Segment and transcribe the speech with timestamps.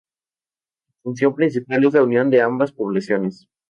[0.87, 3.47] Su función principal es la unión de ambas poblaciones.